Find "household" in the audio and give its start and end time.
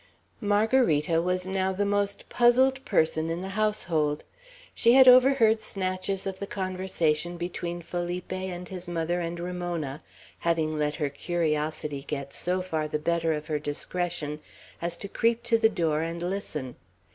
3.49-4.23